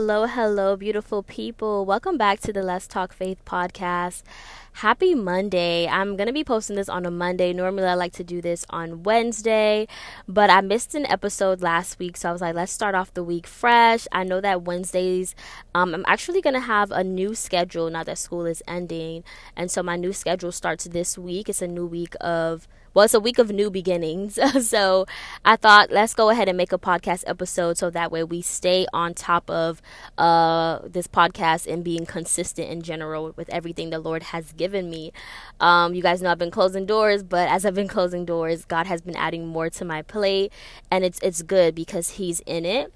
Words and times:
Hello, 0.00 0.26
hello, 0.26 0.74
beautiful 0.74 1.22
people. 1.22 1.86
Welcome 1.86 2.18
back 2.18 2.40
to 2.40 2.52
the 2.52 2.64
Let's 2.64 2.88
Talk 2.88 3.12
Faith 3.12 3.38
podcast. 3.44 4.24
Happy 4.72 5.14
Monday. 5.14 5.86
I'm 5.86 6.16
going 6.16 6.26
to 6.26 6.32
be 6.32 6.42
posting 6.42 6.74
this 6.74 6.88
on 6.88 7.06
a 7.06 7.12
Monday. 7.12 7.52
Normally, 7.52 7.86
I 7.86 7.94
like 7.94 8.12
to 8.14 8.24
do 8.24 8.42
this 8.42 8.66
on 8.70 9.04
Wednesday, 9.04 9.86
but 10.26 10.50
I 10.50 10.62
missed 10.62 10.96
an 10.96 11.06
episode 11.06 11.62
last 11.62 12.00
week. 12.00 12.16
So 12.16 12.28
I 12.28 12.32
was 12.32 12.40
like, 12.40 12.56
let's 12.56 12.72
start 12.72 12.96
off 12.96 13.14
the 13.14 13.22
week 13.22 13.46
fresh. 13.46 14.08
I 14.10 14.24
know 14.24 14.40
that 14.40 14.62
Wednesdays, 14.62 15.36
um, 15.76 15.94
I'm 15.94 16.04
actually 16.08 16.40
going 16.40 16.54
to 16.54 16.60
have 16.60 16.90
a 16.90 17.04
new 17.04 17.36
schedule 17.36 17.88
now 17.88 18.02
that 18.02 18.18
school 18.18 18.46
is 18.46 18.64
ending. 18.66 19.22
And 19.56 19.70
so 19.70 19.80
my 19.80 19.94
new 19.94 20.12
schedule 20.12 20.50
starts 20.50 20.86
this 20.86 21.16
week. 21.16 21.48
It's 21.48 21.62
a 21.62 21.68
new 21.68 21.86
week 21.86 22.16
of 22.20 22.66
well, 22.94 23.04
it's 23.04 23.14
a 23.14 23.20
week 23.20 23.38
of 23.38 23.50
new 23.50 23.70
beginnings. 23.70 24.38
so 24.66 25.06
I 25.44 25.56
thought 25.56 25.90
let's 25.90 26.14
go 26.14 26.30
ahead 26.30 26.48
and 26.48 26.56
make 26.56 26.72
a 26.72 26.78
podcast 26.78 27.24
episode 27.26 27.76
so 27.76 27.90
that 27.90 28.12
way 28.12 28.22
we 28.22 28.40
stay 28.40 28.86
on 28.92 29.14
top 29.14 29.50
of 29.50 29.82
uh, 30.16 30.78
this 30.84 31.08
podcast 31.08 31.66
and 31.66 31.82
being 31.84 32.06
consistent 32.06 32.70
in 32.70 32.82
general 32.82 33.32
with 33.36 33.50
everything 33.50 33.90
the 33.90 33.98
Lord 33.98 34.22
has 34.22 34.52
given 34.52 34.88
me. 34.88 35.12
Um, 35.60 35.94
you 35.94 36.02
guys 36.02 36.22
know 36.22 36.30
I've 36.30 36.38
been 36.38 36.52
closing 36.52 36.86
doors, 36.86 37.22
but 37.24 37.48
as 37.48 37.66
I've 37.66 37.74
been 37.74 37.88
closing 37.88 38.24
doors, 38.24 38.64
God 38.64 38.86
has 38.86 39.00
been 39.02 39.16
adding 39.16 39.46
more 39.46 39.68
to 39.70 39.84
my 39.84 40.02
plate, 40.02 40.52
and 40.90 41.04
it's 41.04 41.18
it's 41.20 41.42
good 41.42 41.74
because 41.74 42.10
He's 42.10 42.40
in 42.46 42.64
it. 42.64 42.92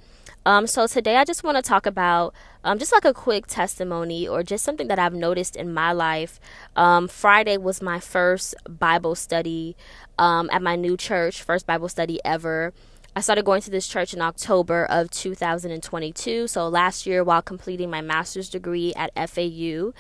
Um, 0.49 0.67
so 0.67 0.87
today 0.87 1.17
I 1.17 1.27
just 1.27 1.45
want 1.45 1.59
to 1.59 1.63
talk 1.63 1.85
about 1.85 2.35
um, 2.65 2.79
just 2.79 2.91
like 2.91 3.05
a 3.05 3.13
quick 3.13 3.47
testimony 3.47 4.27
or 4.27 4.43
just 4.43 4.65
something 4.65 4.89
that 4.89 4.99
I've 4.99 5.13
noticed 5.13 5.57
in 5.57 5.75
my 5.75 5.93
life. 5.93 6.41
Um, 6.75 7.07
Friday 7.07 7.59
was 7.59 7.83
my 7.83 8.01
first 8.01 8.55
Bible 8.67 9.15
study 9.15 9.77
um, 10.19 10.49
at 10.51 10.63
my 10.63 10.75
new 10.75 10.97
church, 10.97 11.43
first 11.43 11.67
Bible 11.67 11.91
study 11.91 12.19
ever. 12.25 12.73
I 13.15 13.21
started 13.21 13.45
going 13.45 13.61
to 13.61 13.71
this 13.71 13.87
church 13.87 14.15
in 14.15 14.23
October 14.23 14.87
of 14.87 15.11
2022. 15.11 16.49
So 16.49 16.67
last 16.67 17.05
year, 17.05 17.23
while 17.23 17.43
completing 17.43 17.91
my 17.91 18.01
master's 18.01 18.49
degree 18.49 18.95
at 18.95 19.13
FAU. 19.29 19.93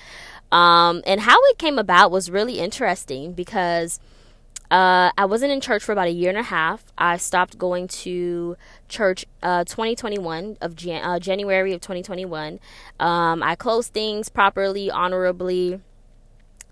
Um, 0.50 1.02
and 1.06 1.20
how 1.20 1.36
it 1.50 1.58
came 1.58 1.78
about 1.78 2.10
was 2.10 2.30
really 2.30 2.58
interesting 2.58 3.34
because 3.34 4.00
uh, 4.70 5.10
I 5.16 5.24
wasn't 5.24 5.52
in 5.52 5.60
church 5.60 5.82
for 5.82 5.92
about 5.92 6.08
a 6.08 6.12
year 6.12 6.28
and 6.28 6.38
a 6.38 6.42
half. 6.42 6.84
I 6.98 7.16
stopped 7.16 7.58
going 7.58 7.88
to 7.88 8.56
church 8.88 9.24
uh, 9.42 9.64
2021 9.64 10.58
of 10.60 10.76
Jan- 10.76 11.04
uh, 11.04 11.18
January 11.18 11.72
of 11.72 11.80
2021. 11.80 12.60
Um, 13.00 13.42
I 13.42 13.54
closed 13.54 13.92
things 13.92 14.28
properly, 14.28 14.90
honorably 14.90 15.80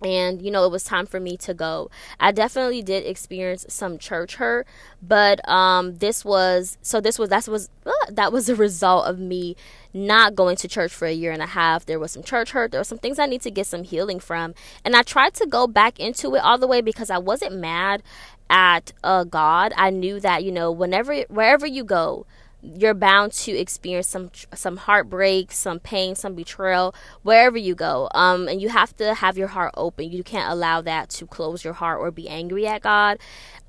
and 0.05 0.42
you 0.42 0.50
know 0.50 0.64
it 0.64 0.70
was 0.70 0.84
time 0.84 1.06
for 1.06 1.19
me 1.19 1.36
to 1.36 1.55
go 1.55 1.91
i 2.20 2.30
definitely 2.30 2.83
did 2.83 3.06
experience 3.06 3.64
some 3.69 3.97
church 3.97 4.36
hurt 4.36 4.66
but 5.03 5.47
um 5.48 5.97
this 5.97 6.25
was 6.25 6.77
so 6.83 7.00
this 7.00 7.19
was 7.19 7.31
that 7.31 7.48
was 7.48 7.70
uh, 7.86 7.91
that 8.10 8.31
was 8.33 8.48
a 8.48 8.55
result 8.55 9.06
of 9.06 9.19
me 9.19 9.56
not 9.97 10.34
going 10.34 10.56
to 10.56 10.69
church 10.69 10.92
for 10.92 11.06
a 11.06 11.12
year 11.12 11.33
and 11.33 11.42
a 11.42 11.47
half 11.47 11.86
there 11.86 11.98
was 11.98 12.12
some 12.12 12.22
church 12.22 12.50
hurt 12.50 12.70
there 12.70 12.80
were 12.80 12.84
some 12.84 12.98
things 12.98 13.19
i 13.19 13.27
need 13.27 13.41
to 13.41 13.50
get 13.50 13.66
some 13.66 13.83
healing 13.83 14.20
from 14.20 14.55
and 14.84 14.94
i 14.94 15.03
tried 15.03 15.34
to 15.34 15.47
go 15.47 15.66
back 15.66 15.98
into 15.98 16.34
it 16.34 16.38
all 16.38 16.58
the 16.58 16.66
way 16.66 16.80
because 16.80 17.11
i 17.11 17.19
wasn't 17.19 17.55
mad 17.55 18.03
at 18.48 18.92
uh 19.03 19.25
god 19.25 19.72
i 19.77 19.91
knew 19.91 20.20
that 20.20 20.44
you 20.44 20.53
know 20.53 20.70
whenever 20.70 21.22
wherever 21.28 21.66
you 21.66 21.83
go 21.83 22.27
you're 22.75 22.94
bound 22.94 23.33
to 23.33 23.53
experience 23.53 24.08
some 24.08 24.30
some 24.55 24.77
heartbreak, 24.77 25.53
some 25.53 25.78
pain, 25.78 26.14
some 26.14 26.34
betrayal 26.34 26.94
wherever 27.22 27.56
you 27.56 27.75
go. 27.75 28.08
Um, 28.14 28.48
and 28.48 28.60
you 28.60 28.70
have 28.70 28.97
to 28.97 29.14
have 29.14 29.38
your 29.38 29.48
heart 29.48 29.72
open. 29.77 30.10
You 30.10 30.25
can't 30.25 30.50
allow 30.50 30.81
that 30.83 31.10
to 31.10 31.27
close 31.27 31.64
your 31.64 31.75
heart 31.75 32.00
or 32.00 32.10
be 32.10 32.28
angry 32.28 32.66
at 32.66 32.83
God. 32.83 33.19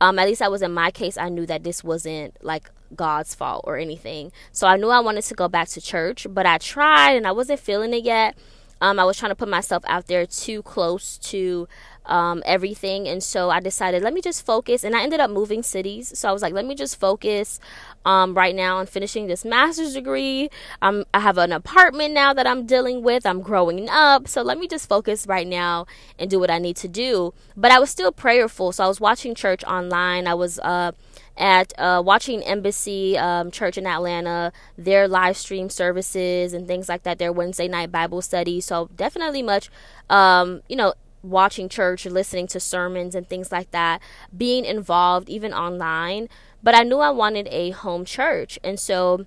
Um, 0.02 0.18
at 0.20 0.28
least 0.28 0.40
that 0.40 0.52
was 0.52 0.62
in 0.62 0.74
my 0.74 0.92
case. 0.92 1.18
I 1.18 1.30
knew 1.30 1.46
that 1.46 1.64
this 1.64 1.84
wasn't 1.84 2.44
like 2.44 2.72
God's 2.96 3.36
fault 3.36 3.64
or 3.68 3.78
anything. 3.78 4.32
So 4.52 4.68
I 4.68 4.78
knew 4.78 4.90
I 4.90 5.00
wanted 5.00 5.24
to 5.24 5.34
go 5.34 5.48
back 5.48 5.70
to 5.70 5.82
church, 5.82 6.28
but 6.30 6.46
I 6.46 6.58
tried 6.58 7.14
and 7.14 7.28
I 7.28 7.32
wasn't 7.32 7.60
feeling 7.60 7.94
it 7.94 8.04
yet. 8.04 8.38
Um, 8.80 9.00
I 9.00 9.06
was 9.06 9.18
trying 9.18 9.32
to 9.32 9.36
put 9.36 9.50
myself 9.50 9.84
out 9.88 10.08
there 10.08 10.26
too 10.26 10.62
close 10.62 11.18
to 11.20 11.68
um, 12.08 12.42
everything. 12.46 13.08
And 13.08 13.22
so 13.22 13.50
I 13.50 13.60
decided, 13.60 14.02
let 14.02 14.14
me 14.14 14.22
just 14.22 14.46
focus. 14.46 14.84
And 14.84 14.96
I 14.96 15.04
ended 15.04 15.20
up 15.20 15.30
moving 15.30 15.64
cities. 15.64 16.18
So 16.18 16.30
I 16.30 16.32
was 16.32 16.42
like, 16.42 16.54
let 16.54 16.66
me 16.66 16.76
just 16.76 17.00
focus 17.00 17.60
um, 18.06 18.34
right 18.34 18.56
now 18.56 18.78
on 18.78 18.86
finishing 18.88 19.28
this 19.28 19.46
master's 19.46 19.94
degree. 19.94 20.50
I 20.82 21.04
have 21.14 21.38
an 21.38 21.52
apartment 21.52 22.14
now 22.14 22.34
that 22.34 22.48
I'm 22.48 22.66
dealing 22.66 23.04
with. 23.04 23.26
I'm 23.26 23.42
growing 23.42 23.90
up. 23.90 24.28
So 24.28 24.42
let 24.42 24.58
me 24.58 24.68
just 24.68 24.90
focus 24.90 25.28
right 25.28 25.48
now 25.48 25.86
and 26.18 26.30
do 26.30 26.40
what 26.40 26.50
I 26.50 26.58
need 26.58 26.78
to 26.78 26.88
do. 26.88 27.34
But 27.56 27.72
I 27.72 27.80
was 27.80 27.90
still 27.90 28.12
prayerful. 28.12 28.72
So 28.72 28.86
I 28.86 28.88
was 28.88 29.00
watching 29.00 29.36
church 29.36 29.64
online. 29.66 30.28
I 30.28 30.34
was, 30.34 30.60
uh, 30.60 30.92
at 31.38 31.72
uh, 31.78 32.02
watching 32.04 32.42
Embassy 32.42 33.18
um, 33.18 33.52
Church 33.52 33.78
in 33.78 33.86
Atlanta, 33.86 34.52
their 34.78 35.08
live 35.08 35.38
stream 35.38 35.70
services 35.70 36.54
and 36.54 36.68
things 36.68 36.90
like 36.90 37.04
that, 37.04 37.20
their 37.20 37.32
Wednesday 37.32 37.68
night 37.68 37.92
Bible 37.92 38.22
study. 38.22 38.60
So 38.60 38.90
definitely 38.96 39.44
much, 39.44 39.70
um, 40.10 40.62
you 40.68 40.76
know, 40.76 40.96
watching 41.30 41.70
church, 41.70 42.06
listening 42.06 42.48
to 42.48 42.60
sermons 42.60 43.16
and 43.16 43.28
things 43.28 43.52
like 43.52 43.72
that, 43.72 44.02
being 44.36 44.66
involved 44.66 45.30
even 45.30 45.54
online. 45.54 46.30
But 46.64 46.76
I 46.76 46.84
knew 46.84 47.00
I 47.00 47.12
wanted 47.12 47.48
a 47.52 47.72
home 47.72 48.06
church, 48.06 48.60
and 48.64 48.80
so 48.80 49.26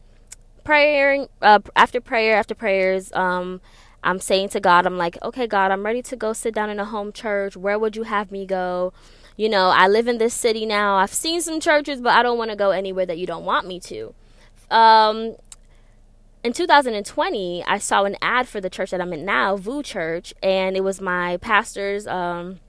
praying 0.64 1.28
uh, 1.42 1.60
after 1.76 2.00
prayer 2.00 2.36
after 2.36 2.54
prayers. 2.54 3.12
Um, 3.12 3.60
I'm 4.02 4.18
saying 4.18 4.48
to 4.50 4.60
God, 4.60 4.86
I'm 4.86 4.96
like, 4.96 5.18
okay, 5.22 5.46
God, 5.46 5.70
I'm 5.70 5.84
ready 5.84 6.00
to 6.02 6.16
go 6.16 6.32
sit 6.32 6.54
down 6.54 6.70
in 6.70 6.80
a 6.80 6.86
home 6.86 7.12
church. 7.12 7.56
Where 7.56 7.78
would 7.78 7.96
you 7.96 8.04
have 8.04 8.32
me 8.32 8.46
go? 8.46 8.92
You 9.36 9.48
know, 9.48 9.68
I 9.68 9.88
live 9.88 10.08
in 10.08 10.18
this 10.18 10.34
city 10.34 10.64
now. 10.64 10.96
I've 10.96 11.12
seen 11.12 11.40
some 11.42 11.60
churches, 11.60 12.00
but 12.00 12.12
I 12.14 12.22
don't 12.22 12.38
want 12.38 12.50
to 12.50 12.56
go 12.56 12.70
anywhere 12.70 13.06
that 13.06 13.18
you 13.18 13.26
don't 13.26 13.44
want 13.44 13.66
me 13.66 13.78
to. 13.80 14.14
Um, 14.70 15.36
in 16.42 16.52
2020, 16.52 17.64
I 17.64 17.78
saw 17.78 18.04
an 18.04 18.16
ad 18.22 18.48
for 18.48 18.60
the 18.60 18.70
church 18.70 18.90
that 18.90 19.00
I'm 19.00 19.12
in 19.12 19.24
now, 19.24 19.56
VOUS 19.56 19.84
Church, 19.84 20.34
and 20.42 20.76
it 20.76 20.82
was 20.82 21.00
my 21.00 21.36
pastor's 21.38 22.06
um, 22.06 22.60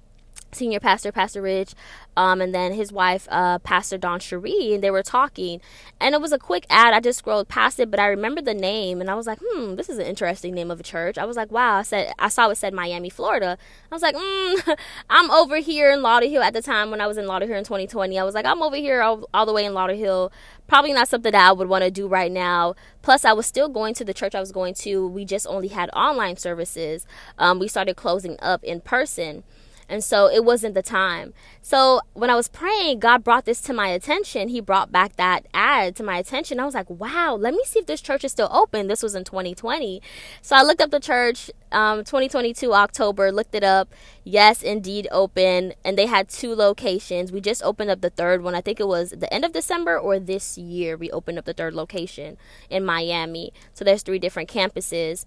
senior 0.53 0.79
pastor, 0.79 1.12
Pastor 1.12 1.41
Rich, 1.41 1.73
um, 2.17 2.41
and 2.41 2.53
then 2.53 2.73
his 2.73 2.91
wife, 2.91 3.28
uh, 3.31 3.59
Pastor 3.59 3.97
DawnCheré, 3.97 4.75
and 4.75 4.84
they 4.84 4.91
were 4.91 5.03
talking. 5.03 5.62
And 6.00 6.13
it 6.13 6.22
was 6.22 6.31
a 6.31 6.38
quick 6.38 6.66
ad. 6.69 6.94
I 6.94 7.00
just 7.00 7.19
scrolled 7.19 7.47
past 7.47 7.79
it, 7.79 7.89
but 7.89 8.00
I 8.00 8.07
remember 8.07 8.41
the 8.41 8.53
name, 8.53 9.00
and 9.00 9.09
I 9.09 9.16
was 9.16 9.28
like, 9.28 9.40
hmm, 9.41 9.75
this 9.75 9.90
is 9.90 9.97
an 9.97 10.06
interesting 10.06 10.53
name 10.53 10.69
of 10.72 10.79
a 10.79 10.84
church. 10.84 11.17
I 11.17 11.25
was 11.25 11.38
like, 11.38 11.51
wow. 11.51 11.78
I 11.78 11.84
said, 11.84 12.13
I 12.19 12.28
saw 12.28 12.50
it 12.50 12.56
said 12.57 12.73
Miami, 12.73 13.09
Florida. 13.09 13.57
I 13.91 13.95
was 13.95 14.01
like, 14.01 14.16
hmm, 14.17 14.72
I'm 15.09 15.31
over 15.31 15.57
here 15.57 15.91
in 15.91 16.00
Lauderhill 16.00 16.44
at 16.44 16.53
the 16.53 16.61
time 16.61 16.91
when 16.91 17.01
I 17.01 17.07
was 17.07 17.17
in 17.17 17.25
Lauderhill 17.25 17.57
in 17.57 17.63
2020. 17.63 18.19
I 18.19 18.23
was 18.23 18.35
like, 18.35 18.45
I'm 18.45 18.61
over 18.61 18.75
here 18.75 19.01
all, 19.01 19.29
all 19.34 19.45
the 19.45 19.53
way 19.53 19.66
in 19.66 19.73
Lauderhill. 19.73 20.31
Probably 20.67 20.94
not 20.94 21.07
something 21.07 21.31
that 21.31 21.50
I 21.50 21.51
would 21.51 21.67
want 21.67 21.84
to 21.84 21.91
do 21.91 22.07
right 22.07 22.31
now. 22.31 22.75
Plus, 23.01 23.25
I 23.25 23.34
was 23.34 23.45
still 23.45 23.67
going 23.67 23.94
to 23.95 24.06
the 24.06 24.13
church 24.13 24.35
I 24.35 24.40
was 24.40 24.51
going 24.51 24.73
to. 24.75 25.07
We 25.07 25.25
just 25.25 25.47
only 25.47 25.69
had 25.69 25.90
online 25.91 26.38
services. 26.38 27.06
Um, 27.38 27.59
we 27.59 27.67
started 27.67 27.95
closing 27.95 28.38
up 28.41 28.63
in 28.63 28.81
person. 28.81 29.44
And 29.91 30.02
so 30.02 30.28
it 30.28 30.46
wasn't 30.46 30.74
the 30.74 30.81
time. 30.81 31.34
So 31.62 32.00
when 32.13 32.29
I 32.29 32.35
was 32.35 32.47
praying, 32.47 33.00
God 33.00 33.25
brought 33.25 33.44
this 33.44 33.59
to 33.63 33.74
my 33.74 33.90
attention. 33.90 34.47
He 34.47 34.62
brought 34.62 34.90
back 34.90 35.18
that 35.18 35.46
ad 35.53 35.97
to 35.97 36.03
my 36.03 36.18
attention. 36.18 36.62
I 36.62 36.66
was 36.66 36.74
like, 36.74 36.90
wow, 36.90 37.35
let 37.35 37.53
me 37.53 37.59
see 37.66 37.79
if 37.79 37.88
this 37.88 38.00
church 38.00 38.24
is 38.24 38.31
still 38.31 38.47
open. 38.53 38.88
This 38.88 39.03
was 39.03 39.16
in 39.16 39.25
2020. 39.25 40.02
So 40.41 40.56
I 40.56 40.63
looked 40.63 40.79
up 40.79 40.91
the 40.91 41.02
church, 41.02 41.52
um, 41.74 42.06
2022 42.06 42.74
October, 42.74 43.34
looked 43.34 43.53
it 43.53 43.66
up. 43.66 43.94
Yes, 44.24 44.63
indeed 44.63 45.09
open. 45.12 45.74
And 45.84 45.97
they 45.97 46.06
had 46.06 46.29
two 46.29 46.56
locations. 46.56 47.34
We 47.34 47.41
just 47.41 47.62
opened 47.62 47.90
up 47.90 48.00
the 48.00 48.09
third 48.09 48.44
one. 48.44 48.56
I 48.56 48.62
think 48.62 48.79
it 48.79 48.88
was 48.88 49.09
the 49.09 49.31
end 49.34 49.44
of 49.44 49.52
December 49.52 50.00
or 50.00 50.19
this 50.19 50.58
year. 50.58 50.96
We 50.96 51.12
opened 51.12 51.38
up 51.38 51.44
the 51.44 51.53
third 51.53 51.73
location 51.73 52.38
in 52.69 52.85
Miami. 52.85 53.52
So 53.73 53.84
there's 53.84 54.03
three 54.03 54.19
different 54.19 54.50
campuses. 54.50 55.25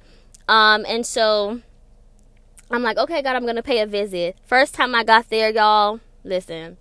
Um, 0.48 0.86
and 0.88 1.04
so 1.04 1.60
I'm 2.70 2.82
like, 2.82 2.96
okay, 2.96 3.22
God, 3.22 3.36
I'm 3.36 3.46
gonna 3.46 3.62
pay 3.62 3.80
a 3.80 3.86
visit. 3.86 4.36
First 4.44 4.74
time 4.74 4.94
I 4.94 5.04
got 5.04 5.28
there, 5.28 5.50
y'all, 5.50 6.00
listen, 6.24 6.76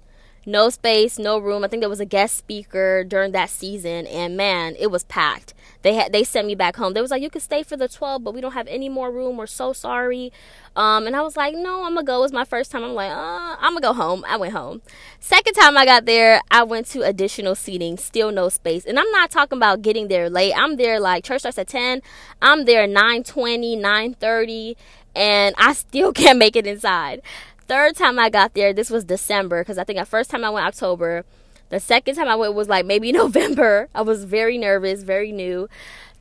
no 0.45 0.69
space, 0.69 1.17
no 1.17 1.37
room. 1.37 1.63
I 1.63 1.67
think 1.67 1.81
there 1.81 1.89
was 1.89 1.99
a 1.99 2.05
guest 2.05 2.35
speaker 2.35 3.03
during 3.03 3.31
that 3.31 3.49
season, 3.49 4.07
and 4.07 4.35
man, 4.35 4.75
it 4.79 4.87
was 4.87 5.03
packed. 5.05 5.53
They 5.83 5.95
had 5.95 6.13
they 6.13 6.23
sent 6.23 6.47
me 6.47 6.55
back 6.55 6.77
home. 6.77 6.93
They 6.93 7.01
was 7.01 7.11
like, 7.11 7.21
you 7.21 7.29
could 7.29 7.41
stay 7.41 7.63
for 7.63 7.75
the 7.75 7.87
12, 7.87 8.23
but 8.23 8.33
we 8.33 8.41
don't 8.41 8.53
have 8.53 8.67
any 8.67 8.89
more 8.89 9.11
room. 9.11 9.37
We're 9.37 9.47
so 9.47 9.73
sorry. 9.73 10.31
Um, 10.75 11.05
and 11.05 11.15
I 11.15 11.21
was 11.21 11.37
like, 11.37 11.53
no, 11.55 11.83
I'm 11.83 11.93
gonna 11.93 12.05
go. 12.05 12.19
It 12.19 12.21
was 12.21 12.33
my 12.33 12.45
first 12.45 12.71
time. 12.71 12.83
I'm 12.83 12.93
like, 12.93 13.11
uh, 13.11 13.57
I'm 13.59 13.73
gonna 13.73 13.81
go 13.81 13.93
home. 13.93 14.25
I 14.27 14.37
went 14.37 14.53
home. 14.53 14.81
Second 15.19 15.53
time 15.53 15.77
I 15.77 15.85
got 15.85 16.05
there, 16.05 16.41
I 16.49 16.63
went 16.63 16.87
to 16.87 17.01
additional 17.01 17.55
seating. 17.55 17.97
Still 17.97 18.31
no 18.31 18.49
space. 18.49 18.85
And 18.85 18.97
I'm 18.97 19.11
not 19.11 19.29
talking 19.29 19.57
about 19.57 19.81
getting 19.81 20.07
there 20.07 20.29
late. 20.29 20.53
I'm 20.55 20.77
there 20.77 20.99
like 20.99 21.25
church 21.25 21.39
starts 21.39 21.57
at 21.57 21.67
10. 21.67 22.01
I'm 22.41 22.65
there 22.65 22.87
9:20, 22.87 23.77
9:30 23.77 24.75
and 25.15 25.55
I 25.57 25.73
still 25.73 26.13
can't 26.13 26.39
make 26.39 26.55
it 26.55 26.67
inside. 26.67 27.21
Third 27.67 27.95
time 27.95 28.19
I 28.19 28.29
got 28.29 28.53
there, 28.53 28.73
this 28.73 28.89
was 28.89 29.03
December 29.03 29.61
because 29.61 29.77
I 29.77 29.83
think 29.83 29.99
the 29.99 30.05
first 30.05 30.29
time 30.29 30.43
I 30.43 30.49
went 30.49 30.65
October. 30.65 31.23
The 31.69 31.79
second 31.79 32.15
time 32.15 32.27
I 32.27 32.35
went 32.35 32.53
was 32.53 32.69
like 32.69 32.85
maybe 32.85 33.11
November. 33.13 33.89
I 33.95 34.01
was 34.01 34.25
very 34.25 34.57
nervous, 34.57 35.03
very 35.03 35.31
new. 35.31 35.69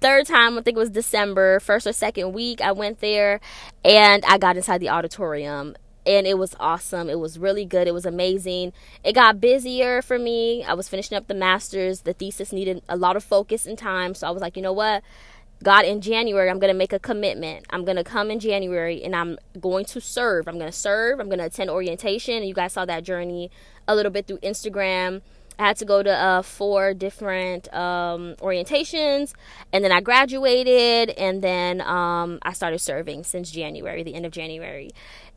Third 0.01 0.27
time, 0.27 0.59
I 0.59 0.63
think 0.63 0.77
it 0.77 0.81
was 0.81 0.91
December, 0.91 1.61
first 1.61 1.87
or 1.87 1.93
second 1.93 2.33
week, 2.33 2.61
I 2.61 2.73
went 2.73 3.01
there 3.01 3.39
and 3.85 4.25
I 4.25 4.37
got 4.39 4.57
inside 4.57 4.79
the 4.79 4.89
auditorium 4.89 5.77
and 6.07 6.27
it 6.27 6.39
was 6.39 6.57
awesome. 6.59 7.09
It 7.09 7.19
was 7.19 7.39
really 7.39 7.65
good. 7.65 7.87
It 7.87 7.95
was 7.95 8.07
amazing. 8.07 8.73
It 9.05 9.13
got 9.15 9.41
busier 9.41 10.03
for 10.03 10.19
me. 10.19 10.65
I 10.65 10.75
was 10.75 10.89
finishing 10.89 11.17
up 11.17 11.29
the 11.29 11.35
masters. 11.35 12.01
The 12.01 12.13
thesis 12.13 12.53
needed 12.53 12.83
a 12.89 12.97
lot 12.97 13.17
of 13.17 13.23
focus 13.23 13.67
and 13.67 13.79
time. 13.79 14.15
So 14.15 14.27
I 14.27 14.31
was 14.31 14.43
like, 14.43 14.57
you 14.57 14.63
know 14.63 14.73
what? 14.73 15.03
God, 15.63 15.85
in 15.85 16.01
January, 16.01 16.51
I'm 16.51 16.59
going 16.59 16.73
to 16.73 16.79
make 16.79 16.93
a 16.93 16.99
commitment. 16.99 17.67
I'm 17.71 17.85
going 17.85 17.97
to 17.97 18.05
come 18.05 18.31
in 18.31 18.41
January 18.41 19.03
and 19.03 19.15
I'm 19.15 19.39
going 19.61 19.85
to 19.87 20.01
serve. 20.01 20.49
I'm 20.49 20.59
going 20.59 20.71
to 20.71 20.77
serve. 20.77 21.21
I'm 21.21 21.29
going 21.29 21.39
to 21.39 21.47
attend 21.47 21.71
orientation. 21.71 22.43
You 22.43 22.55
guys 22.55 22.73
saw 22.73 22.85
that 22.85 23.05
journey 23.05 23.51
a 23.87 23.95
little 23.95 24.11
bit 24.11 24.27
through 24.27 24.39
Instagram. 24.39 25.23
I 25.59 25.67
had 25.69 25.77
to 25.77 25.85
go 25.85 26.03
to 26.03 26.11
uh, 26.11 26.43
four 26.43 26.95
different 26.95 27.73
um, 27.75 28.35
orientations, 28.41 29.33
and 29.73 29.85
then 29.85 29.93
I 29.93 30.01
graduated, 30.01 31.11
and 31.11 31.43
then 31.43 31.83
um, 31.83 32.39
I 32.43 32.53
started 32.53 32.81
serving 32.81 33.25
since 33.25 33.51
January, 33.51 34.03
the 34.03 34.15
end 34.15 34.27
of 34.27 34.33
January. 34.33 34.91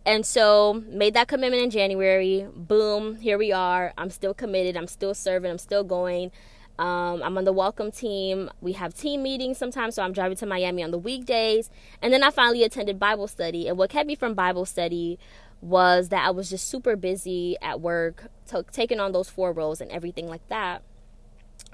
And 0.06 0.26
so 0.26 0.84
made 0.88 1.14
that 1.16 1.28
commitment 1.28 1.64
in 1.64 1.70
January. 1.70 2.48
Boom, 2.56 3.18
here 3.18 3.38
we 3.38 3.52
are. 3.52 3.94
I'm 3.98 4.10
still 4.10 4.34
committed. 4.34 4.78
I'm 4.78 4.88
still 4.88 5.14
serving. 5.14 5.52
I'm 5.52 5.58
still 5.58 5.84
going. 5.84 6.32
Um, 6.78 7.24
I'm 7.24 7.38
on 7.38 7.46
the 7.46 7.54
welcome 7.54 7.92
team. 7.92 8.50
We 8.62 8.74
have 8.74 8.94
team 8.94 9.24
meetings 9.24 9.58
sometimes, 9.58 9.96
so 9.96 10.04
I'm 10.04 10.14
driving 10.14 10.38
to 10.38 10.46
Miami 10.46 10.84
on 10.84 10.92
the 10.92 10.98
weekdays. 10.98 11.70
And 12.02 12.14
then 12.14 12.24
I 12.24 12.32
finally 12.32 12.64
attended 12.64 13.00
Bible 13.00 13.28
study. 13.28 13.68
And 13.68 13.78
what 13.78 13.90
kept 13.90 14.08
me 14.08 14.16
from 14.16 14.34
Bible 14.34 14.66
study 14.66 15.18
was 15.62 16.10
that 16.10 16.26
I 16.26 16.32
was 16.32 16.50
just 16.50 16.68
super 16.68 16.96
busy 16.96 17.58
at 17.62 17.80
work, 17.80 18.26
t- 18.48 18.58
taking 18.72 19.00
on 19.00 19.14
those 19.14 19.30
four 19.30 19.52
roles 19.54 19.82
and 19.82 19.90
everything 19.92 20.28
like 20.28 20.48
that. 20.50 20.84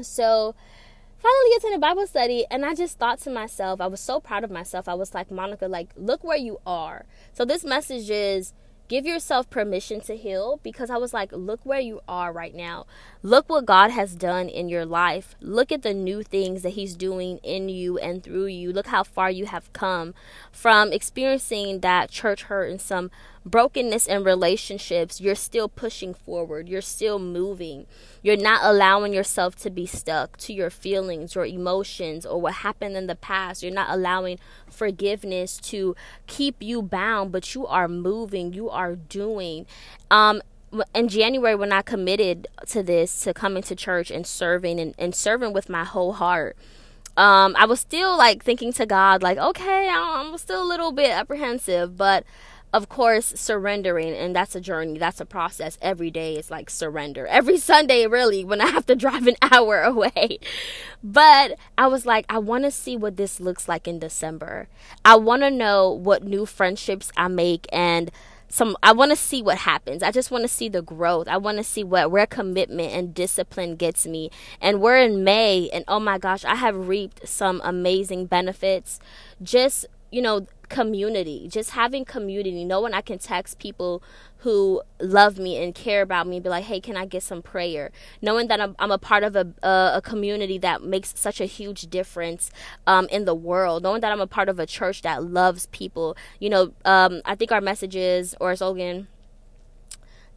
So 0.02 0.56
finally 1.18 1.56
attended 1.58 1.82
Bible 1.82 2.08
study 2.08 2.46
and 2.50 2.66
I 2.66 2.74
just 2.74 2.98
thought 2.98 3.20
to 3.22 3.30
myself, 3.30 3.82
I 3.82 3.88
was 3.88 4.00
so 4.00 4.20
proud 4.20 4.44
of 4.44 4.52
myself. 4.52 4.88
I 4.88 4.94
was 4.94 5.14
like, 5.14 5.32
Monica, 5.32 5.68
like, 5.68 5.90
look 5.96 6.24
where 6.24 6.38
you 6.38 6.60
are. 6.66 7.06
So 7.34 7.44
this 7.44 7.64
message 7.64 8.10
is 8.10 8.54
give 8.88 9.06
yourself 9.06 9.50
permission 9.50 10.02
to 10.02 10.18
heal 10.18 10.60
because 10.64 10.90
I 10.90 10.98
was 10.98 11.14
like, 11.14 11.32
look 11.32 11.66
where 11.66 11.80
you 11.80 12.02
are 12.10 12.34
right 12.34 12.54
now. 12.54 12.86
Look 13.24 13.50
what 13.50 13.66
God 13.66 13.92
has 13.92 14.16
done 14.16 14.50
in 14.50 14.68
your 14.68 14.86
life. 14.86 15.36
Look 15.42 15.72
at 15.72 15.84
the 15.84 15.94
new 15.94 16.24
things 16.24 16.64
that 16.64 16.72
He's 16.72 16.96
doing 16.96 17.40
in 17.44 17.70
you 17.70 17.98
and 18.00 18.24
through 18.24 18.48
you. 18.48 18.74
Look 18.74 18.88
how 18.88 19.04
far 19.04 19.30
you 19.30 19.46
have 19.46 19.72
come 19.74 20.14
from 20.52 20.92
experiencing 20.92 21.82
that 21.82 22.10
church 22.10 22.44
hurt 22.44 22.72
and 22.72 22.82
some 22.82 23.12
brokenness 23.46 24.08
in 24.08 24.24
relationships, 24.24 25.20
you're 25.20 25.36
still 25.36 25.68
pushing 25.68 26.14
forward. 26.14 26.70
You're 26.70 26.82
still 26.82 27.20
moving. 27.20 27.88
You're 28.22 28.38
not 28.38 28.62
allowing 28.64 29.14
yourself 29.14 29.56
to 29.58 29.70
be 29.70 29.86
stuck 29.86 30.38
to 30.38 30.54
your 30.54 30.70
feelings 30.70 31.36
or 31.36 31.46
emotions 31.46 32.26
or 32.26 32.40
what 32.40 32.54
happened 32.56 32.96
in 32.96 33.08
the 33.08 33.16
past. 33.16 33.64
You're 33.64 33.74
not 33.74 33.90
allowing 33.90 34.40
forgiveness 34.70 35.58
to 35.58 35.96
keep 36.28 36.58
you 36.60 36.82
bound, 36.82 37.32
but 37.32 37.56
you 37.56 37.66
are 37.66 37.88
moving. 37.88 38.54
You 38.54 38.70
are 38.70 38.96
doing. 38.96 39.66
Um, 40.10 40.42
in 40.96 41.08
January, 41.08 41.56
when 41.56 41.72
I 41.72 41.82
committed 41.82 42.48
to 42.68 42.84
this, 42.84 43.22
to 43.22 43.34
coming 43.34 43.64
to 43.64 43.76
church 43.76 44.12
and 44.12 44.26
serving 44.26 44.80
and, 44.80 44.96
and 44.98 45.14
serving 45.14 45.54
with 45.54 45.70
my 45.70 45.84
whole 45.84 46.14
heart, 46.14 46.56
um, 47.18 47.56
I 47.58 47.66
was 47.66 47.80
still 47.80 48.18
like 48.18 48.44
thinking 48.44 48.72
to 48.74 48.86
God, 48.86 49.22
like, 49.22 49.38
okay, 49.38 49.90
I'm 49.92 50.38
still 50.38 50.64
a 50.64 50.68
little 50.68 50.92
bit 50.92 51.12
apprehensive, 51.12 51.98
but 51.98 52.24
of 52.74 52.88
course 52.88 53.34
surrendering 53.36 54.14
and 54.14 54.34
that's 54.34 54.56
a 54.56 54.62
journey 54.62 54.98
that's 54.98 55.20
a 55.20 55.26
process. 55.26 55.78
Every 55.82 56.10
day 56.10 56.36
is 56.36 56.50
like 56.50 56.70
surrender. 56.70 57.28
Every 57.42 57.58
sunday 57.58 58.08
really 58.08 58.46
when 58.46 58.62
i 58.62 58.68
have 58.68 58.86
to 58.86 58.96
drive 58.96 59.28
an 59.28 59.36
hour 59.52 59.82
away. 59.82 60.40
But 61.04 61.58
i 61.78 61.88
was 61.88 62.06
like 62.06 62.26
i 62.30 62.38
want 62.38 62.64
to 62.64 62.72
see 62.72 62.96
what 62.96 63.18
this 63.18 63.40
looks 63.40 63.68
like 63.68 63.88
in 63.88 64.00
december. 64.00 64.70
I 65.04 65.18
want 65.18 65.42
to 65.42 65.52
know 65.52 65.92
what 65.92 66.24
new 66.24 66.46
friendships 66.46 67.12
i 67.18 67.28
make 67.28 67.68
and 67.74 68.10
some 68.52 68.76
I 68.84 68.92
want 68.92 69.12
to 69.12 69.16
see 69.16 69.42
what 69.42 69.60
happens. 69.60 70.04
I 70.04 70.12
just 70.12 70.30
want 70.30 70.44
to 70.44 70.48
see 70.48 70.70
the 70.70 70.82
growth. 70.82 71.28
I 71.28 71.38
want 71.38 71.58
to 71.58 71.64
see 71.64 71.84
what 71.84 72.12
where 72.12 72.28
commitment 72.28 72.94
and 72.94 73.14
discipline 73.14 73.76
gets 73.76 74.06
me. 74.06 74.30
And 74.60 74.82
we're 74.82 75.00
in 75.00 75.24
May 75.24 75.70
and 75.74 75.84
oh 75.88 76.00
my 76.00 76.18
gosh, 76.18 76.46
I 76.46 76.56
have 76.56 76.88
reaped 76.88 77.28
some 77.28 77.62
amazing 77.64 78.26
benefits 78.28 79.00
just 79.42 79.86
you 80.12 80.22
know, 80.22 80.46
community, 80.72 81.48
just 81.50 81.72
having 81.72 82.06
community, 82.06 82.64
knowing 82.64 82.94
I 82.94 83.02
can 83.02 83.20
text 83.20 83.60
people 83.60 84.02
who 84.38 84.82
love 85.02 85.38
me 85.38 85.62
and 85.62 85.76
care 85.76 86.02
about 86.02 86.28
me 86.28 86.38
and 86.38 86.44
be 86.44 86.50
like, 86.50 86.64
hey, 86.64 86.80
can 86.80 86.96
I 86.96 87.06
get 87.06 87.24
some 87.24 87.42
prayer? 87.42 87.92
Knowing 88.22 88.48
that 88.48 88.62
I'm, 88.62 88.74
I'm 88.80 88.90
a 88.90 88.98
part 88.98 89.24
of 89.24 89.36
a, 89.36 89.54
a, 89.62 90.02
community 90.02 90.58
that 90.60 90.82
makes 90.82 91.14
such 91.20 91.42
a 91.42 91.46
huge 91.46 91.82
difference 91.90 92.52
um, 92.88 93.08
in 93.12 93.26
the 93.26 93.36
world. 93.36 93.84
Knowing 93.84 94.00
that 94.00 94.14
I'm 94.14 94.22
a 94.22 94.28
part 94.28 94.48
of 94.48 94.60
a 94.60 94.66
church 94.66 95.02
that 95.02 95.24
loves 95.24 95.66
people. 95.68 96.16
You 96.40 96.50
know, 96.50 96.74
um, 96.86 97.22
I 97.26 97.36
think 97.36 97.52
our 97.52 97.62
message 97.62 97.96
is, 97.96 98.34
or 98.40 98.56
slogan, 98.56 99.10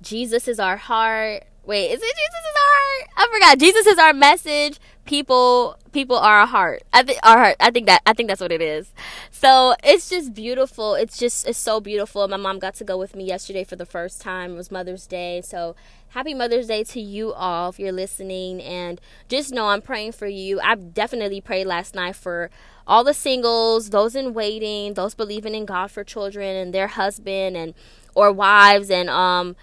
Jesus 0.02 0.48
is 0.48 0.58
our 0.58 0.76
heart. 0.76 1.44
Wait, 1.64 1.86
is 1.92 2.02
it 2.02 2.16
Jesus 2.16 2.44
is 2.50 2.56
our 2.56 2.72
heart? 2.74 3.08
I 3.16 3.32
forgot. 3.32 3.58
Jesus 3.58 3.86
is 3.86 3.98
our 3.98 4.12
message 4.12 4.80
people 5.04 5.78
people 5.92 6.16
are 6.16 6.40
a 6.40 6.46
heart. 6.46 6.82
I 6.92 7.02
think 7.02 7.18
our 7.22 7.38
heart. 7.38 7.56
I 7.60 7.70
think 7.70 7.86
that 7.86 8.02
i 8.06 8.12
think 8.12 8.28
that's 8.28 8.40
what 8.40 8.52
it 8.52 8.62
is. 8.62 8.92
So 9.30 9.74
it's 9.82 10.08
just 10.08 10.34
beautiful. 10.34 10.94
It's 10.94 11.18
just 11.18 11.46
it's 11.46 11.58
so 11.58 11.80
beautiful. 11.80 12.26
My 12.28 12.36
mom 12.36 12.58
got 12.58 12.74
to 12.76 12.84
go 12.84 12.98
with 12.98 13.14
me 13.14 13.24
yesterday 13.24 13.64
for 13.64 13.76
the 13.76 13.86
first 13.86 14.20
time. 14.20 14.52
It 14.52 14.56
was 14.56 14.70
mother's 14.70 15.06
day. 15.06 15.40
So 15.42 15.76
happy 16.08 16.34
mother's 16.34 16.68
day 16.68 16.84
to 16.84 17.00
you 17.00 17.32
all 17.32 17.70
if 17.70 17.78
you're 17.78 17.92
listening. 17.92 18.60
And 18.62 19.00
just 19.28 19.52
know 19.52 19.68
i'm 19.68 19.82
praying 19.82 20.12
for 20.12 20.26
you. 20.26 20.60
I 20.60 20.74
definitely 20.74 21.40
prayed 21.40 21.66
last 21.66 21.94
night 21.94 22.16
for 22.16 22.50
all 22.86 23.04
the 23.04 23.14
singles 23.14 23.90
those 23.90 24.14
in 24.14 24.34
waiting 24.34 24.92
those 24.92 25.14
believing 25.14 25.54
in 25.54 25.64
god 25.64 25.90
for 25.90 26.04
children 26.04 26.54
and 26.54 26.74
their 26.74 26.86
husband 26.86 27.56
and 27.56 27.72
or 28.14 28.30
wives 28.30 28.90
and 28.90 29.08
um 29.08 29.56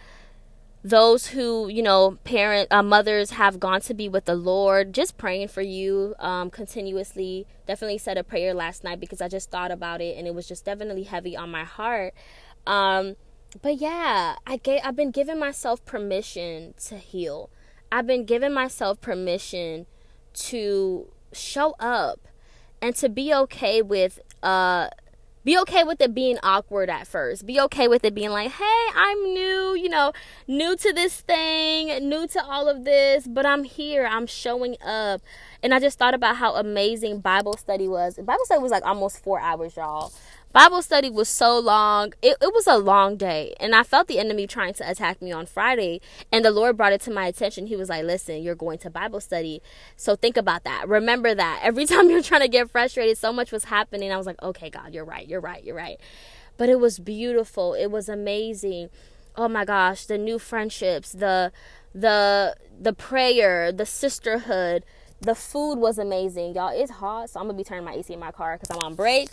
those 0.83 1.27
who 1.27 1.67
you 1.67 1.83
know 1.83 2.17
parent 2.23 2.67
uh, 2.71 2.81
mothers 2.81 3.31
have 3.31 3.59
gone 3.59 3.81
to 3.81 3.93
be 3.93 4.09
with 4.09 4.25
the 4.25 4.35
lord 4.35 4.93
just 4.93 5.17
praying 5.17 5.47
for 5.47 5.61
you 5.61 6.15
um, 6.19 6.49
continuously. 6.49 7.45
Definitely 7.67 7.99
said 7.99 8.17
a 8.17 8.23
prayer 8.23 8.53
last 8.53 8.83
night 8.83 8.99
because 8.99 9.21
i 9.21 9.27
just 9.27 9.51
thought 9.51 9.71
about 9.71 10.01
it 10.01 10.17
and 10.17 10.27
it 10.27 10.33
was 10.33 10.47
just 10.47 10.65
definitely 10.65 11.03
heavy 11.03 11.37
on 11.37 11.49
my 11.51 11.63
heart. 11.63 12.13
Um, 12.65 13.15
but 13.61 13.75
yeah 13.77 14.35
i 14.47 14.55
gave 14.55 14.79
i've 14.83 14.95
been 14.95 15.11
giving 15.11 15.37
myself 15.39 15.83
permission 15.85 16.73
to 16.85 16.97
heal. 16.97 17.49
I've 17.91 18.07
been 18.07 18.25
giving 18.25 18.53
myself 18.53 19.01
permission 19.01 19.85
to 20.33 21.07
show 21.33 21.75
up 21.79 22.27
and 22.81 22.95
to 22.95 23.09
be 23.09 23.33
okay 23.33 23.81
with 23.81 24.19
uh 24.41 24.89
be 25.43 25.57
okay 25.59 25.83
with 25.83 26.01
it 26.01 26.13
being 26.13 26.37
awkward 26.43 26.89
at 26.89 27.07
first. 27.07 27.45
Be 27.45 27.59
okay 27.61 27.87
with 27.87 28.03
it 28.05 28.13
being 28.13 28.29
like, 28.29 28.51
hey, 28.51 28.85
I'm 28.95 29.33
new, 29.33 29.75
you 29.75 29.89
know, 29.89 30.13
new 30.47 30.75
to 30.75 30.93
this 30.93 31.21
thing, 31.21 32.07
new 32.07 32.27
to 32.27 32.43
all 32.45 32.67
of 32.67 32.83
this, 32.83 33.27
but 33.27 33.45
I'm 33.45 33.63
here, 33.63 34.05
I'm 34.05 34.27
showing 34.27 34.75
up. 34.85 35.21
And 35.63 35.73
I 35.73 35.79
just 35.79 35.97
thought 35.97 36.13
about 36.13 36.37
how 36.37 36.55
amazing 36.55 37.19
Bible 37.19 37.53
study 37.53 37.87
was. 37.87 38.15
Bible 38.15 38.45
study 38.45 38.61
was 38.61 38.71
like 38.71 38.85
almost 38.85 39.23
four 39.23 39.39
hours, 39.39 39.75
y'all. 39.75 40.11
Bible 40.53 40.81
study 40.81 41.09
was 41.09 41.29
so 41.29 41.57
long. 41.57 42.13
It, 42.21 42.35
it 42.41 42.53
was 42.53 42.67
a 42.67 42.77
long 42.77 43.15
day. 43.15 43.55
And 43.59 43.73
I 43.73 43.83
felt 43.83 44.07
the 44.07 44.19
enemy 44.19 44.47
trying 44.47 44.73
to 44.75 44.89
attack 44.89 45.21
me 45.21 45.31
on 45.31 45.45
Friday. 45.45 46.01
And 46.31 46.43
the 46.43 46.51
Lord 46.51 46.75
brought 46.75 46.91
it 46.91 47.01
to 47.01 47.11
my 47.11 47.25
attention. 47.27 47.67
He 47.67 47.77
was 47.77 47.87
like, 47.87 48.03
listen, 48.03 48.43
you're 48.43 48.55
going 48.55 48.77
to 48.79 48.89
Bible 48.89 49.21
study. 49.21 49.61
So 49.95 50.15
think 50.15 50.35
about 50.35 50.65
that. 50.65 50.89
Remember 50.89 51.33
that. 51.33 51.61
Every 51.63 51.85
time 51.85 52.09
you're 52.09 52.21
trying 52.21 52.41
to 52.41 52.49
get 52.49 52.69
frustrated, 52.69 53.17
so 53.17 53.31
much 53.31 53.51
was 53.51 53.65
happening. 53.65 54.11
I 54.11 54.17
was 54.17 54.25
like, 54.27 54.41
okay, 54.41 54.69
God, 54.69 54.93
you're 54.93 55.05
right. 55.05 55.25
You're 55.25 55.41
right. 55.41 55.63
You're 55.63 55.75
right. 55.75 55.97
But 56.57 56.67
it 56.67 56.79
was 56.79 56.99
beautiful. 56.99 57.73
It 57.73 57.87
was 57.87 58.09
amazing. 58.09 58.89
Oh 59.37 59.47
my 59.47 59.63
gosh, 59.63 60.05
the 60.05 60.17
new 60.17 60.37
friendships, 60.37 61.13
the 61.13 61.53
the 61.95 62.55
the 62.79 62.91
prayer, 62.91 63.71
the 63.71 63.85
sisterhood, 63.85 64.83
the 65.21 65.33
food 65.33 65.75
was 65.75 65.97
amazing. 65.97 66.55
Y'all, 66.55 66.77
it's 66.77 66.91
hot, 66.91 67.29
so 67.29 67.39
I'm 67.39 67.45
gonna 67.47 67.57
be 67.57 67.63
turning 67.63 67.85
my 67.85 67.93
AC 67.93 68.13
in 68.13 68.19
my 68.19 68.31
car 68.31 68.57
because 68.57 68.75
I'm 68.75 68.85
on 68.85 68.95
break 68.95 69.29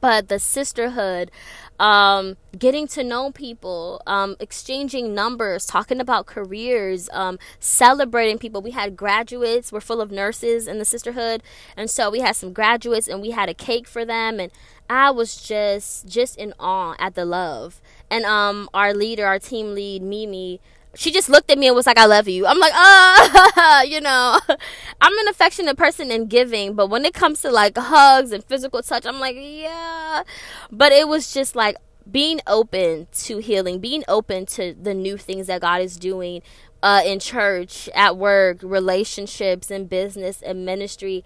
but 0.00 0.28
the 0.28 0.38
sisterhood 0.38 1.30
um, 1.78 2.36
getting 2.56 2.86
to 2.88 3.02
know 3.02 3.32
people 3.32 4.02
um, 4.06 4.36
exchanging 4.38 5.14
numbers 5.14 5.66
talking 5.66 6.00
about 6.00 6.26
careers 6.26 7.08
um, 7.12 7.38
celebrating 7.58 8.38
people. 8.38 8.62
We 8.62 8.70
had 8.70 8.96
graduates. 8.96 9.72
We're 9.72 9.80
full 9.80 10.00
of 10.00 10.10
nurses 10.10 10.68
in 10.68 10.78
the 10.78 10.84
sisterhood 10.84 11.42
and 11.76 11.90
so 11.90 12.10
we 12.10 12.20
had 12.20 12.36
some 12.36 12.52
graduates 12.52 13.08
and 13.08 13.20
we 13.20 13.30
had 13.30 13.48
a 13.48 13.54
cake 13.54 13.86
for 13.88 14.04
them 14.04 14.38
and 14.40 14.52
i 14.88 15.10
was 15.10 15.36
just 15.36 16.06
just 16.06 16.36
in 16.36 16.52
awe 16.58 16.94
at 16.98 17.14
the 17.14 17.24
love. 17.24 17.80
And 18.10 18.24
um 18.24 18.68
our 18.74 18.92
leader 18.94 19.26
our 19.26 19.38
team 19.38 19.74
lead 19.74 20.02
mimi 20.02 20.60
she 20.94 21.10
just 21.10 21.28
looked 21.28 21.50
at 21.50 21.58
me 21.58 21.66
and 21.66 21.76
was 21.76 21.86
like, 21.86 21.98
I 21.98 22.06
love 22.06 22.28
you. 22.28 22.46
I'm 22.46 22.58
like, 22.58 22.72
ah, 22.74 23.82
you 23.86 24.00
know, 24.00 24.38
I'm 25.00 25.18
an 25.18 25.28
affectionate 25.28 25.76
person 25.76 26.10
and 26.10 26.28
giving, 26.28 26.74
but 26.74 26.88
when 26.88 27.04
it 27.04 27.14
comes 27.14 27.40
to 27.42 27.50
like 27.50 27.76
hugs 27.76 28.32
and 28.32 28.44
physical 28.44 28.82
touch, 28.82 29.06
I'm 29.06 29.18
like, 29.18 29.36
yeah. 29.38 30.22
But 30.70 30.92
it 30.92 31.08
was 31.08 31.32
just 31.32 31.56
like 31.56 31.76
being 32.10 32.40
open 32.46 33.06
to 33.12 33.38
healing, 33.38 33.78
being 33.78 34.04
open 34.08 34.46
to 34.46 34.74
the 34.74 34.94
new 34.94 35.16
things 35.16 35.46
that 35.46 35.60
God 35.60 35.80
is 35.80 35.96
doing 35.96 36.42
uh, 36.82 37.02
in 37.04 37.20
church, 37.20 37.88
at 37.94 38.16
work, 38.16 38.58
relationships, 38.62 39.70
in 39.70 39.86
business, 39.86 40.42
and 40.42 40.66
ministry. 40.66 41.24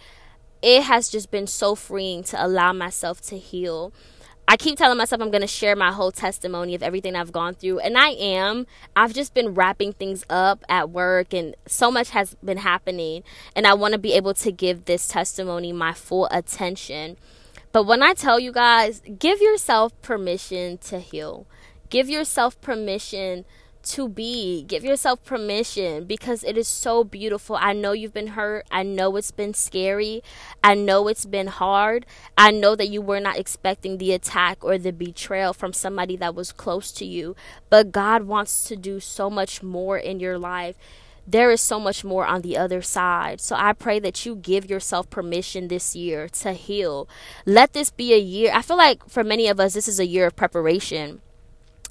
It 0.62 0.82
has 0.84 1.08
just 1.08 1.30
been 1.30 1.46
so 1.46 1.74
freeing 1.74 2.22
to 2.24 2.44
allow 2.44 2.72
myself 2.72 3.20
to 3.22 3.38
heal. 3.38 3.92
I 4.48 4.56
keep 4.56 4.78
telling 4.78 4.96
myself 4.96 5.20
I'm 5.20 5.30
going 5.30 5.40
to 5.40 5.48
share 5.48 5.74
my 5.74 5.90
whole 5.90 6.12
testimony 6.12 6.76
of 6.76 6.82
everything 6.82 7.16
I've 7.16 7.32
gone 7.32 7.54
through, 7.54 7.80
and 7.80 7.98
I 7.98 8.10
am. 8.10 8.66
I've 8.94 9.12
just 9.12 9.34
been 9.34 9.54
wrapping 9.54 9.92
things 9.92 10.24
up 10.30 10.64
at 10.68 10.90
work, 10.90 11.34
and 11.34 11.56
so 11.66 11.90
much 11.90 12.10
has 12.10 12.36
been 12.44 12.58
happening, 12.58 13.24
and 13.56 13.66
I 13.66 13.74
want 13.74 13.92
to 13.92 13.98
be 13.98 14.12
able 14.12 14.34
to 14.34 14.52
give 14.52 14.84
this 14.84 15.08
testimony 15.08 15.72
my 15.72 15.92
full 15.92 16.28
attention. 16.30 17.16
But 17.72 17.86
when 17.86 18.04
I 18.04 18.14
tell 18.14 18.38
you 18.38 18.52
guys, 18.52 19.02
give 19.18 19.40
yourself 19.40 20.00
permission 20.00 20.78
to 20.78 21.00
heal, 21.00 21.46
give 21.90 22.08
yourself 22.08 22.60
permission 22.60 23.44
to 23.86 24.08
be. 24.08 24.62
Give 24.64 24.84
yourself 24.84 25.24
permission 25.24 26.04
because 26.04 26.44
it 26.44 26.58
is 26.58 26.68
so 26.68 27.04
beautiful. 27.04 27.56
I 27.58 27.72
know 27.72 27.92
you've 27.92 28.14
been 28.14 28.28
hurt. 28.28 28.66
I 28.70 28.82
know 28.82 29.16
it's 29.16 29.30
been 29.30 29.54
scary. 29.54 30.22
I 30.62 30.74
know 30.74 31.08
it's 31.08 31.26
been 31.26 31.46
hard. 31.46 32.06
I 32.36 32.50
know 32.50 32.76
that 32.76 32.88
you 32.88 33.00
were 33.00 33.20
not 33.20 33.38
expecting 33.38 33.98
the 33.98 34.12
attack 34.12 34.64
or 34.64 34.78
the 34.78 34.92
betrayal 34.92 35.52
from 35.52 35.72
somebody 35.72 36.16
that 36.16 36.34
was 36.34 36.52
close 36.52 36.92
to 36.92 37.04
you. 37.04 37.36
But 37.70 37.92
God 37.92 38.24
wants 38.24 38.64
to 38.68 38.76
do 38.76 39.00
so 39.00 39.30
much 39.30 39.62
more 39.62 39.96
in 39.98 40.20
your 40.20 40.38
life 40.38 40.76
there 41.26 41.50
is 41.50 41.60
so 41.60 41.80
much 41.80 42.04
more 42.04 42.24
on 42.24 42.42
the 42.42 42.56
other 42.56 42.80
side. 42.80 43.40
So 43.40 43.56
I 43.58 43.72
pray 43.72 43.98
that 43.98 44.24
you 44.24 44.36
give 44.36 44.70
yourself 44.70 45.10
permission 45.10 45.68
this 45.68 45.96
year 45.96 46.28
to 46.28 46.52
heal. 46.52 47.08
Let 47.44 47.72
this 47.72 47.90
be 47.90 48.14
a 48.14 48.18
year. 48.18 48.52
I 48.54 48.62
feel 48.62 48.76
like 48.76 49.08
for 49.08 49.24
many 49.24 49.48
of 49.48 49.58
us, 49.58 49.74
this 49.74 49.88
is 49.88 49.98
a 49.98 50.06
year 50.06 50.26
of 50.26 50.36
preparation 50.36 51.20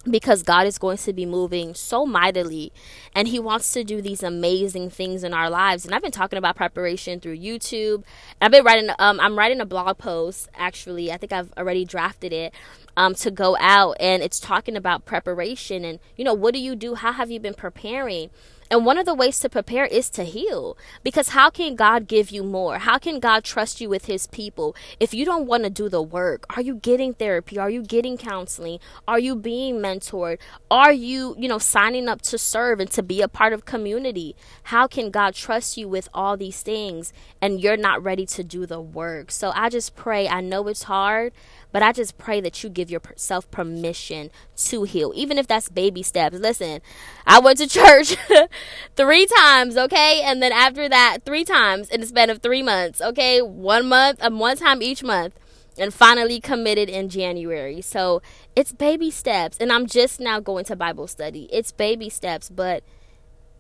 because 0.10 0.44
God 0.44 0.68
is 0.68 0.78
going 0.78 0.98
to 0.98 1.14
be 1.14 1.26
moving 1.26 1.74
so 1.74 2.06
mightily 2.06 2.72
and 3.16 3.28
he 3.28 3.40
wants 3.40 3.72
to 3.74 3.84
do 3.84 4.02
these 4.02 4.24
amazing 4.24 4.90
things 4.90 5.24
in 5.24 5.34
our 5.34 5.50
lives. 5.50 5.86
And 5.86 5.94
I've 5.96 6.02
been 6.02 6.12
talking 6.12 6.38
about 6.38 6.56
preparation 6.56 7.20
through 7.20 7.38
YouTube. 7.38 8.04
I've 8.42 8.52
been 8.52 8.64
writing 8.64 8.90
um 9.00 9.20
I'm 9.20 9.38
writing 9.38 9.62
a 9.62 9.66
blog 9.66 9.98
post 9.98 10.50
actually. 10.56 11.12
I 11.12 11.18
think 11.18 11.32
I've 11.34 11.52
already 11.58 11.86
drafted 11.86 12.34
it 12.34 12.54
um 12.98 13.16
to 13.16 13.32
go 13.32 13.58
out 13.60 13.98
and 14.00 14.22
it's 14.22 14.40
talking 14.40 14.76
about 14.76 15.06
preparation 15.06 15.84
and 15.84 16.00
you 16.16 16.24
know 16.24 16.34
what 16.34 16.54
do 16.54 16.60
you 16.60 16.76
do? 16.76 16.96
How 16.96 17.12
have 17.12 17.32
you 17.32 17.40
been 17.40 17.56
preparing? 17.56 18.30
And 18.72 18.86
one 18.86 18.98
of 18.98 19.06
the 19.06 19.14
ways 19.14 19.40
to 19.42 19.50
prepare 19.50 19.86
is 19.86 20.10
to 20.12 20.24
heal. 20.24 20.78
Because 21.04 21.30
how 21.30 21.50
can 21.50 21.76
God 21.76 22.08
give 22.08 22.32
you 22.32 22.44
more? 22.44 22.80
How 22.80 22.98
can 22.98 23.20
God 23.20 23.44
trust 23.44 23.80
you 23.80 23.90
with 23.90 24.06
his 24.06 24.26
people 24.28 24.76
if 25.00 25.14
you 25.14 25.24
don't 25.24 25.46
want 25.46 25.64
to 25.64 25.70
do 25.70 25.88
the 25.88 26.02
work? 26.02 26.46
Are 26.56 26.62
you 26.62 26.76
getting 26.76 27.14
therapy? 27.14 27.60
Are 27.60 27.70
you 27.70 27.84
getting 27.84 28.18
counseling? 28.18 28.80
Are 29.08 29.20
you 29.20 29.36
being 29.36 29.76
mentored? 29.76 30.40
Are 30.72 30.92
you, 30.92 31.36
you 31.38 31.48
know, 31.48 31.60
signing 31.60 32.08
up 32.08 32.22
to 32.24 32.38
serve 32.38 32.80
and 32.80 32.90
to 32.92 33.04
be 33.04 33.22
a 33.22 33.28
part 33.28 33.54
of 33.54 33.66
community? 33.66 34.36
How 34.64 34.88
can 34.88 35.12
God 35.12 35.36
trust 35.36 35.78
you 35.78 35.88
with 35.88 36.10
all 36.14 36.36
these 36.36 36.62
things 36.62 37.14
and 37.42 37.62
you're 37.62 37.78
not 37.78 38.04
ready 38.04 38.26
to 38.28 38.44
do 38.44 38.66
the 38.66 38.82
work? 38.82 39.30
So 39.32 39.52
I 39.54 39.70
just 39.70 39.96
pray, 39.96 40.28
I 40.28 40.42
know 40.42 40.68
it's 40.68 40.84
hard, 40.84 41.34
but 41.72 41.84
I 41.84 41.92
just 41.92 42.18
pray 42.18 42.40
that 42.42 42.64
you 42.64 42.70
give 42.70 42.90
yourself 42.90 43.52
permission 43.52 44.32
to 44.56 44.84
heal, 44.84 45.12
even 45.14 45.38
if 45.38 45.46
that's 45.46 45.68
baby 45.68 46.04
steps. 46.04 46.38
Listen, 46.40 46.82
I 47.28 47.40
went 47.40 47.58
to 47.58 47.68
church 47.68 48.16
three 48.96 49.26
times, 49.26 49.78
okay? 49.78 50.22
And 50.24 50.42
then 50.42 50.52
after 50.52 50.88
that, 50.90 51.20
three 51.26 51.44
times 51.44 51.90
in 51.90 52.02
the 52.02 52.08
span 52.08 52.30
of 52.30 52.40
three 52.40 52.64
months, 52.64 53.02
okay? 53.02 53.42
One 53.42 53.88
month, 53.88 54.24
um, 54.24 54.40
one 54.40 54.58
time 54.58 54.82
each 54.82 55.04
month. 55.04 55.36
And 55.78 55.94
finally 55.94 56.40
committed 56.40 56.88
in 56.88 57.10
January. 57.10 57.82
So 57.82 58.22
it's 58.56 58.72
baby 58.72 59.12
steps. 59.12 59.58
And 59.60 59.74
I'm 59.74 59.88
just 59.88 60.22
now 60.22 60.40
going 60.40 60.64
to 60.66 60.76
Bible 60.78 61.06
study. 61.06 61.50
It's 61.52 61.74
baby 61.74 62.08
steps, 62.10 62.50
but 62.50 62.82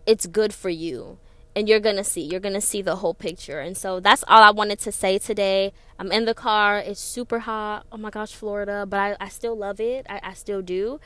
it's 0.05 0.25
good 0.25 0.53
for 0.53 0.69
you 0.69 1.17
and 1.55 1.69
you're 1.69 1.79
gonna 1.79 2.03
see 2.03 2.21
you're 2.21 2.39
gonna 2.39 2.61
see 2.61 2.81
the 2.81 2.97
whole 2.97 3.13
picture 3.13 3.59
and 3.59 3.77
so 3.77 3.99
that's 3.99 4.23
all 4.27 4.43
i 4.43 4.51
wanted 4.51 4.77
to 4.77 4.91
say 4.91 5.17
today 5.17 5.71
i'm 5.99 6.11
in 6.11 6.25
the 6.25 6.33
car 6.33 6.77
it's 6.77 6.99
super 6.99 7.39
hot. 7.39 7.85
Oh 7.91 7.97
my 7.97 8.09
gosh 8.09 8.33
florida 8.33 8.85
but 8.87 8.99
i, 8.99 9.15
I 9.19 9.29
still 9.29 9.55
love 9.57 9.79
it. 9.79 10.05
I, 10.09 10.19
I 10.23 10.33
still 10.33 10.61
do. 10.61 10.99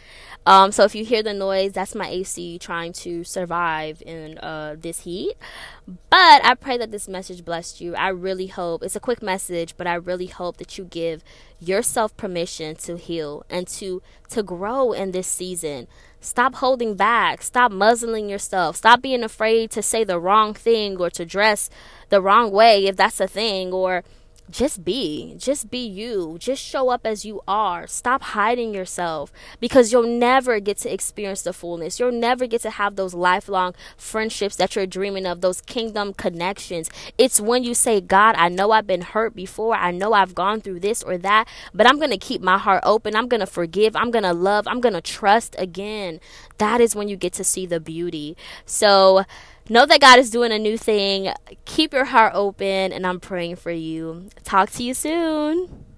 Um, 0.45 0.71
so 0.71 0.83
if 0.83 0.95
you 0.95 1.05
hear 1.05 1.23
the 1.23 1.33
noise 1.33 1.73
that's 1.73 1.95
my 1.95 2.07
ac 2.07 2.59
trying 2.59 2.93
to 2.93 3.23
survive 3.23 4.01
in 4.05 4.37
uh, 4.39 4.75
this 4.79 5.01
heat. 5.01 5.33
But 5.87 6.45
i 6.45 6.55
pray 6.55 6.77
that 6.77 6.91
this 6.91 7.07
message 7.07 7.45
blessed 7.45 7.81
you. 7.81 7.95
I 7.95 8.09
really 8.09 8.47
hope 8.47 8.83
it's 8.83 8.95
a 8.95 8.99
quick 8.99 9.21
message 9.21 9.75
but 9.77 9.87
i 9.87 9.95
really 9.95 10.27
hope 10.27 10.57
that 10.57 10.77
you 10.77 10.85
give 10.85 11.23
yourself 11.59 12.15
permission 12.15 12.75
to 12.75 12.97
heal 12.97 13.45
and 13.49 13.67
to 13.67 14.01
to 14.29 14.43
grow 14.43 14.91
in 14.93 15.11
this 15.11 15.27
season. 15.27 15.87
Stop 16.21 16.55
holding 16.55 16.95
back. 16.95 17.41
Stop 17.41 17.71
muzzling 17.71 18.29
yourself. 18.29 18.75
Stop 18.75 19.01
being 19.01 19.23
afraid 19.23 19.71
to 19.71 19.81
say 19.81 20.03
the 20.03 20.19
wrong 20.19 20.53
thing 20.53 20.97
or 20.97 21.09
to 21.11 21.25
dress 21.25 21.69
the 22.09 22.21
wrong 22.21 22.51
way 22.51 22.85
if 22.85 22.95
that's 22.95 23.19
a 23.19 23.27
thing 23.27 23.71
or 23.71 24.03
just 24.49 24.83
be 24.83 25.35
just 25.37 25.69
be 25.69 25.85
you 25.85 26.37
just 26.39 26.61
show 26.61 26.89
up 26.89 27.01
as 27.05 27.25
you 27.25 27.41
are. 27.47 27.87
Stop 27.87 28.21
hiding 28.21 28.73
yourself 28.73 29.31
because 29.59 29.91
you'll 29.91 30.03
never 30.07 30.59
get 30.59 30.77
to 30.79 30.93
experience 30.93 31.41
the 31.41 31.53
fullness. 31.53 31.99
You'll 31.99 32.11
never 32.11 32.47
get 32.47 32.61
to 32.63 32.71
have 32.71 32.95
those 32.95 33.13
lifelong 33.13 33.75
friendships 33.97 34.55
that 34.57 34.75
you're 34.75 34.87
dreaming 34.87 35.25
of 35.25 35.41
those 35.41 35.61
kingdom 35.61 36.13
connections. 36.13 36.89
It's 37.17 37.39
when 37.39 37.63
you 37.63 37.73
say 37.73 38.01
god 38.01 38.35
i 38.37 38.49
know 38.49 38.71
i've 38.71 38.87
been 38.87 39.01
hurt 39.01 39.35
before. 39.35 39.75
I 39.75 39.91
know 39.91 40.13
i've 40.13 40.35
gone 40.35 40.61
through 40.61 40.79
this 40.79 41.03
or 41.03 41.17
that 41.19 41.47
but 41.73 41.87
i'm 41.87 41.99
to 42.09 42.17
keep 42.17 42.41
my 42.41 42.57
heart 42.57 42.81
open. 42.83 43.15
I'm 43.15 43.29
to 43.29 43.45
forgive. 43.45 43.95
I'm 43.95 44.11
to 44.11 44.33
love. 44.33 44.67
I'm 44.67 44.81
to 44.81 45.01
trust 45.01 45.55
again. 45.57 46.19
That 46.57 46.81
is 46.81 46.95
when 46.95 47.07
you 47.07 47.15
get 47.15 47.33
to 47.33 47.43
see 47.43 47.65
the 47.65 47.79
beauty. 47.79 48.35
So 48.65 49.25
know 49.69 49.85
that 49.85 50.01
God 50.01 50.19
is 50.19 50.29
doing 50.29 50.51
a 50.51 50.59
new 50.59 50.77
thing. 50.77 51.31
Keep 51.65 51.93
your 51.93 52.05
heart 52.05 52.33
open, 52.35 52.91
and 52.91 53.05
I'm 53.05 53.19
praying 53.19 53.57
for 53.57 53.71
you. 53.71 54.29
Talk 54.43 54.71
to 54.71 54.83
you 54.83 54.93
soon. 54.93 55.88